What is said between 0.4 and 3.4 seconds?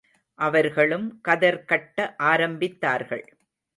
அவர்களும் கதர் கட்ட ஆரம்பித்தார்கள்.